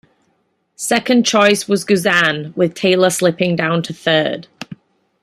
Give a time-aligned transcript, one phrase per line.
[0.77, 4.47] Second choice was Guzan with Taylor slipping down to third.